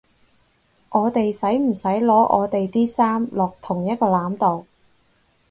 [0.89, 4.65] 我哋使唔使擺我地啲衫落同一個籃度？